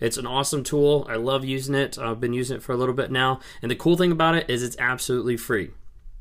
[0.00, 1.06] It's an awesome tool.
[1.08, 1.98] I love using it.
[1.98, 3.40] I've been using it for a little bit now.
[3.62, 5.70] And the cool thing about it is it's absolutely free.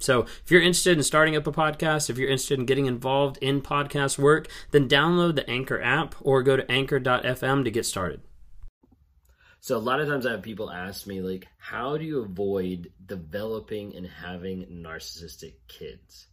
[0.00, 3.36] So, if you're interested in starting up a podcast, if you're interested in getting involved
[3.38, 8.20] in podcast work, then download the Anchor app or go to anchor.fm to get started.
[9.58, 12.92] So, a lot of times I have people ask me, like, how do you avoid
[13.04, 16.28] developing and having narcissistic kids?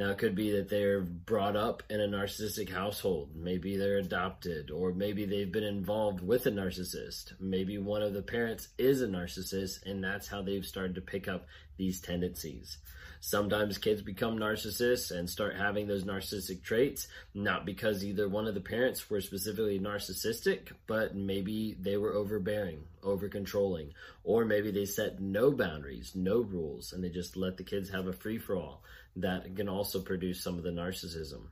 [0.00, 3.36] Now, it could be that they're brought up in a narcissistic household.
[3.36, 7.34] Maybe they're adopted, or maybe they've been involved with a narcissist.
[7.38, 11.28] Maybe one of the parents is a narcissist, and that's how they've started to pick
[11.28, 11.48] up
[11.80, 12.76] these tendencies.
[13.22, 18.54] Sometimes kids become narcissists and start having those narcissistic traits, not because either one of
[18.54, 23.92] the parents were specifically narcissistic, but maybe they were overbearing, over controlling,
[24.24, 28.06] or maybe they set no boundaries, no rules, and they just let the kids have
[28.06, 28.82] a free for all
[29.16, 31.44] that can also produce some of the narcissism.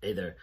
[0.00, 0.36] Hey there.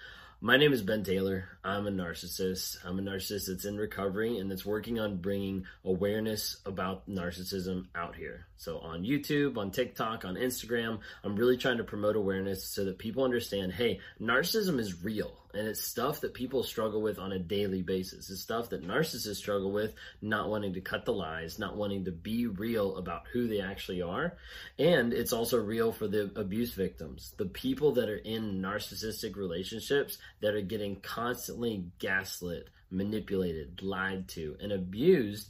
[0.46, 1.58] My name is Ben Taylor.
[1.64, 2.76] I'm a narcissist.
[2.84, 8.18] I'm a narcissist that's in recovery and that's working on bringing awareness about narcissism out
[8.18, 8.46] here.
[8.64, 12.98] So on YouTube, on TikTok, on Instagram, I'm really trying to promote awareness so that
[12.98, 17.40] people understand, hey, narcissism is real and it's stuff that people struggle with on a
[17.40, 18.30] daily basis.
[18.30, 22.12] It's stuff that narcissists struggle with, not wanting to cut the lies, not wanting to
[22.12, 24.38] be real about who they actually are.
[24.80, 30.20] And it's also real for the abuse victims, the people that are in narcissistic relationships
[30.40, 35.50] that are getting constantly gaslit, manipulated, lied to, and abused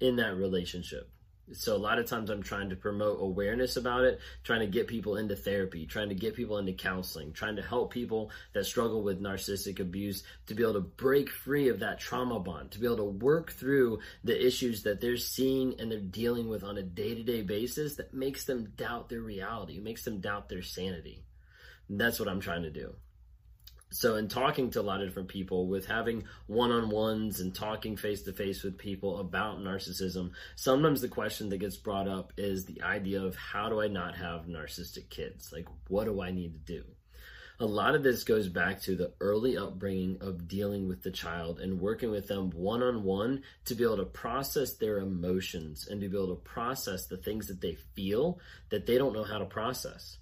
[0.00, 1.10] in that relationship.
[1.52, 4.88] So a lot of times I'm trying to promote awareness about it, trying to get
[4.88, 9.02] people into therapy, trying to get people into counseling, trying to help people that struggle
[9.02, 12.86] with narcissistic abuse to be able to break free of that trauma bond, to be
[12.86, 16.82] able to work through the issues that they're seeing and they're dealing with on a
[16.82, 21.22] day-to-day basis that makes them doubt their reality, makes them doubt their sanity.
[21.88, 22.96] And that's what I'm trying to do
[23.90, 28.22] so in talking to a lot of different people with having one-on-ones and talking face
[28.22, 32.82] to face with people about narcissism sometimes the question that gets brought up is the
[32.82, 35.52] idea of how do i not have narcissistic kids?
[35.52, 36.84] Like what do i need to do?
[37.58, 41.58] A lot of this goes back to the early upbringing of dealing with the child
[41.58, 46.02] and working with them one on one to be able to process their emotions and
[46.02, 48.38] to be able to process the things that they feel
[48.68, 50.18] that they don't know how to process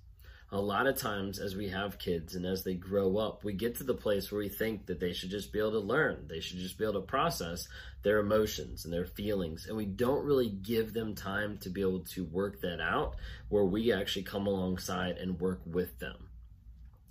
[0.53, 3.77] a lot of times as we have kids and as they grow up, we get
[3.77, 6.27] to the place where we think that they should just be able to learn.
[6.29, 7.67] They should just be able to process
[8.03, 9.67] their emotions and their feelings.
[9.67, 13.17] And we don't really give them time to be able to work that out
[13.49, 16.29] where we actually come alongside and work with them.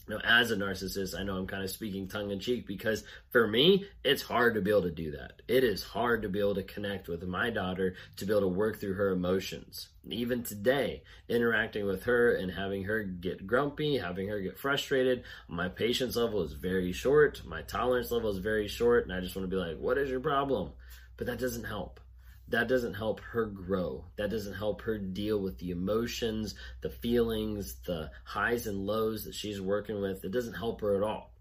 [0.07, 3.47] Now, as a narcissist, I know I'm kind of speaking tongue in cheek because for
[3.47, 5.41] me, it's hard to be able to do that.
[5.47, 8.47] It is hard to be able to connect with my daughter to be able to
[8.49, 9.87] work through her emotions.
[10.09, 15.69] Even today, interacting with her and having her get grumpy, having her get frustrated, my
[15.69, 19.49] patience level is very short, my tolerance level is very short, and I just want
[19.49, 20.71] to be like, what is your problem?
[21.15, 22.01] But that doesn't help
[22.53, 24.05] that doesn't help her grow.
[24.15, 29.33] That doesn't help her deal with the emotions, the feelings, the highs and lows that
[29.33, 30.23] she's working with.
[30.23, 31.33] It doesn't help her at all.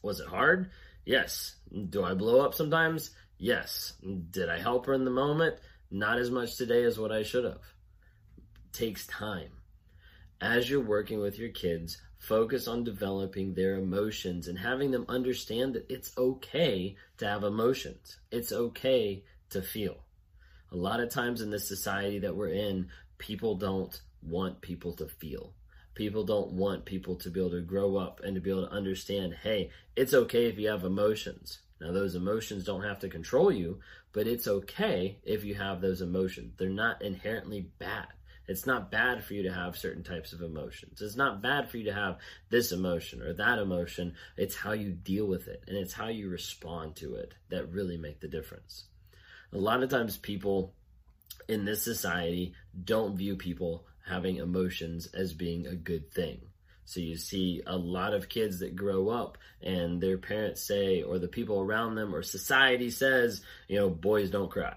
[0.00, 0.70] Was it hard?
[1.04, 1.56] Yes.
[1.90, 3.10] Do I blow up sometimes?
[3.36, 3.94] Yes.
[4.30, 5.56] Did I help her in the moment?
[5.90, 7.64] Not as much today as what I should have.
[8.36, 9.50] It takes time.
[10.40, 15.74] As you're working with your kids, focus on developing their emotions and having them understand
[15.74, 18.18] that it's okay to have emotions.
[18.30, 19.96] It's okay to feel
[20.70, 25.06] a lot of times in this society that we're in, people don't want people to
[25.06, 25.54] feel.
[25.94, 28.72] People don't want people to be able to grow up and to be able to
[28.72, 31.60] understand, hey, it's okay if you have emotions.
[31.80, 33.80] Now, those emotions don't have to control you,
[34.12, 36.54] but it's okay if you have those emotions.
[36.56, 38.06] They're not inherently bad.
[38.46, 41.02] It's not bad for you to have certain types of emotions.
[41.02, 44.14] It's not bad for you to have this emotion or that emotion.
[44.36, 47.98] It's how you deal with it and it's how you respond to it that really
[47.98, 48.84] make the difference
[49.52, 50.74] a lot of times people
[51.48, 52.54] in this society
[52.84, 56.40] don't view people having emotions as being a good thing.
[56.84, 61.18] So you see a lot of kids that grow up and their parents say, or
[61.18, 64.76] the people around them, or society says, you know, boys don't cry.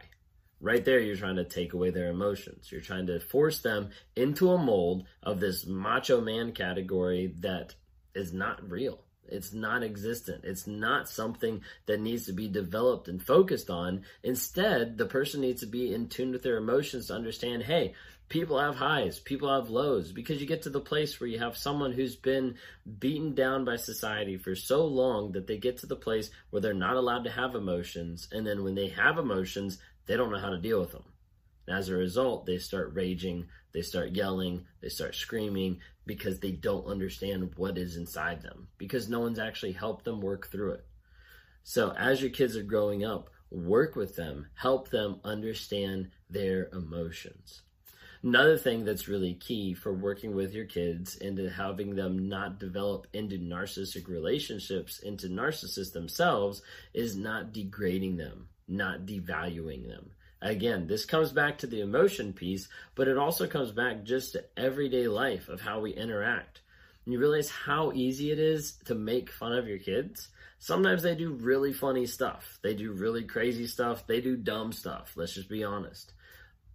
[0.59, 2.69] Right there, you're trying to take away their emotions.
[2.71, 7.75] You're trying to force them into a mold of this macho man category that
[8.13, 9.00] is not real.
[9.31, 10.44] It's non existent.
[10.44, 14.04] It's not something that needs to be developed and focused on.
[14.24, 17.94] Instead, the person needs to be in tune with their emotions to understand hey,
[18.31, 21.57] people have highs, people have lows, because you get to the place where you have
[21.57, 22.56] someone who's been
[23.00, 26.74] beaten down by society for so long that they get to the place where they're
[26.74, 28.30] not allowed to have emotions.
[28.31, 31.04] And then when they have emotions, they don't know how to deal with them.
[31.68, 35.80] And as a result, they start raging, they start yelling, they start screaming
[36.12, 40.52] because they don't understand what is inside them, because no one's actually helped them work
[40.52, 40.86] through it.
[41.63, 47.62] So as your kids are growing up, work with them, help them understand their emotions.
[48.24, 53.08] Another thing that's really key for working with your kids into having them not develop
[53.13, 56.62] into narcissistic relationships, into narcissists themselves,
[56.94, 60.12] is not degrading them, not devaluing them.
[60.41, 64.43] Again, this comes back to the emotion piece, but it also comes back just to
[64.57, 66.61] everyday life of how we interact.
[67.05, 70.29] And you realize how easy it is to make fun of your kids.
[70.59, 72.59] Sometimes they do really funny stuff.
[72.61, 74.07] They do really crazy stuff.
[74.07, 75.13] They do dumb stuff.
[75.15, 76.13] Let's just be honest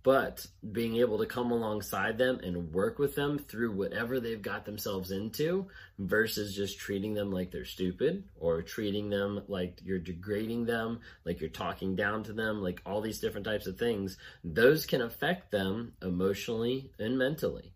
[0.06, 4.64] but being able to come alongside them and work with them through whatever they've got
[4.64, 5.66] themselves into
[5.98, 11.40] versus just treating them like they're stupid or treating them like you're degrading them, like
[11.40, 15.50] you're talking down to them, like all these different types of things, those can affect
[15.50, 17.72] them emotionally and mentally.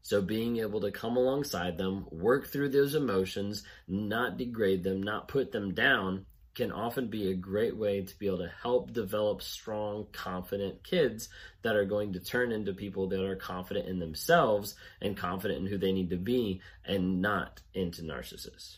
[0.00, 5.28] So being able to come alongside them, work through those emotions, not degrade them, not
[5.28, 9.42] put them down, can often be a great way to be able to help develop
[9.42, 11.28] strong, confident kids
[11.62, 15.66] that are going to turn into people that are confident in themselves and confident in
[15.66, 18.76] who they need to be and not into narcissists.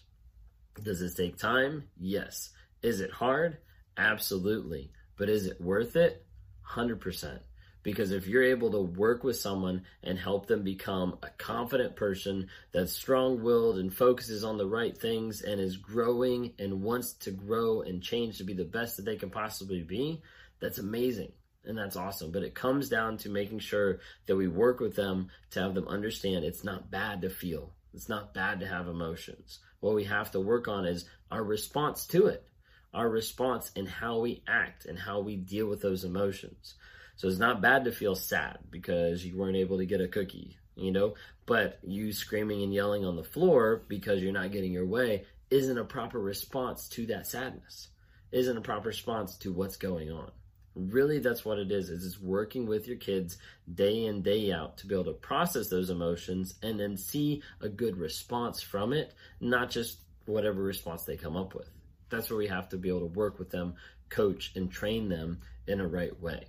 [0.83, 1.85] Does it take time?
[1.99, 2.51] Yes.
[2.83, 3.59] Is it hard?
[3.97, 4.91] Absolutely.
[5.17, 6.25] But is it worth it?
[6.71, 7.41] 100%.
[7.87, 12.49] Because if you're able to work with someone and help them become a confident person
[12.73, 17.31] that's strong willed and focuses on the right things and is growing and wants to
[17.31, 20.21] grow and change to be the best that they can possibly be,
[20.59, 21.31] that's amazing
[21.65, 22.33] and that's awesome.
[22.33, 25.87] But it comes down to making sure that we work with them to have them
[25.87, 29.61] understand it's not bad to feel, it's not bad to have emotions.
[29.79, 32.49] What we have to work on is our response to it,
[32.93, 36.75] our response and how we act and how we deal with those emotions.
[37.17, 40.59] So it's not bad to feel sad because you weren't able to get a cookie,
[40.75, 41.15] you know,
[41.47, 45.79] but you screaming and yelling on the floor because you're not getting your way isn't
[45.79, 47.89] a proper response to that sadness,
[48.33, 50.31] isn't a proper response to what's going on.
[50.75, 51.89] Really, that's what it is.
[51.89, 53.39] Is it's working with your kids
[53.73, 57.69] day in, day out to be able to process those emotions and then see a
[57.69, 61.71] good response from it, not just whatever response they come up with.
[62.11, 63.75] That's where we have to be able to work with them,
[64.11, 66.47] coach, and train them in a right way.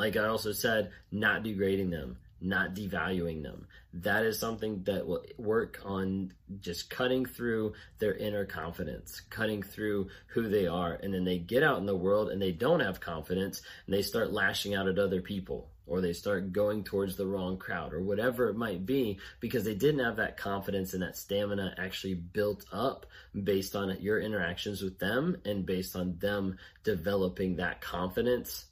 [0.00, 3.66] Like I also said, not degrading them, not devaluing them.
[3.92, 10.08] That is something that will work on just cutting through their inner confidence, cutting through
[10.28, 10.94] who they are.
[10.94, 14.00] And then they get out in the world and they don't have confidence and they
[14.00, 18.00] start lashing out at other people or they start going towards the wrong crowd or
[18.00, 22.64] whatever it might be because they didn't have that confidence and that stamina actually built
[22.72, 23.04] up
[23.44, 28.66] based on your interactions with them and based on them developing that confidence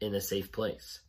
[0.00, 1.00] in a safe place.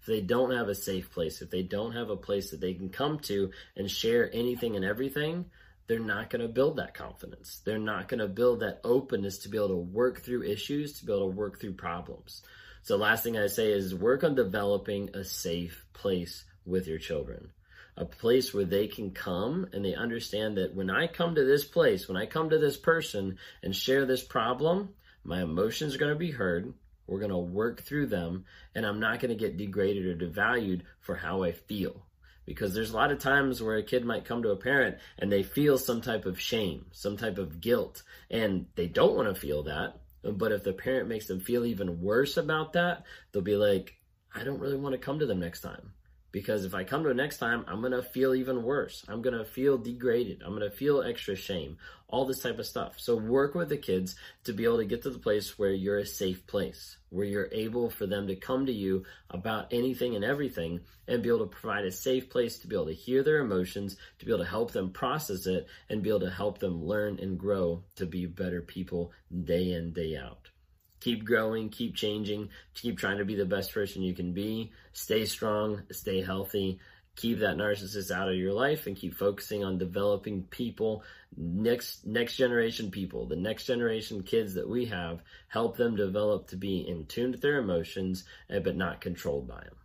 [0.00, 2.74] If they don't have a safe place, if they don't have a place that they
[2.74, 5.46] can come to and share anything and everything,
[5.86, 7.60] they're not going to build that confidence.
[7.64, 11.06] They're not going to build that openness to be able to work through issues, to
[11.06, 12.42] be able to work through problems.
[12.82, 17.50] So, last thing I say is work on developing a safe place with your children.
[17.96, 21.64] A place where they can come and they understand that when I come to this
[21.64, 24.90] place, when I come to this person and share this problem,
[25.22, 26.74] my emotions are going to be heard.
[27.06, 28.44] We're going to work through them,
[28.74, 32.06] and I'm not going to get degraded or devalued for how I feel.
[32.46, 35.32] Because there's a lot of times where a kid might come to a parent and
[35.32, 39.40] they feel some type of shame, some type of guilt, and they don't want to
[39.40, 40.00] feel that.
[40.22, 43.94] But if the parent makes them feel even worse about that, they'll be like,
[44.34, 45.92] I don't really want to come to them next time
[46.34, 49.04] because if I come to it next time, I'm going to feel even worse.
[49.08, 50.42] I'm going to feel degraded.
[50.44, 51.76] I'm going to feel extra shame,
[52.08, 52.94] all this type of stuff.
[52.96, 55.98] So work with the kids to be able to get to the place where you're
[55.98, 60.24] a safe place, where you're able for them to come to you about anything and
[60.24, 63.38] everything and be able to provide a safe place to be able to hear their
[63.38, 66.84] emotions, to be able to help them process it and be able to help them
[66.84, 69.12] learn and grow to be better people
[69.44, 70.50] day in, day out
[71.04, 74.72] keep growing, keep changing, keep trying to be the best person you can be.
[74.94, 76.78] Stay strong, stay healthy,
[77.14, 81.04] keep that narcissist out of your life and keep focusing on developing people,
[81.36, 86.56] next next generation people, the next generation kids that we have, help them develop to
[86.56, 89.83] be in tune with their emotions, eh, but not controlled by them.